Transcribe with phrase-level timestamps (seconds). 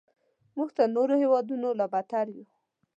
[0.57, 2.45] موږ تر نورو هیوادونو لا بدتر یو.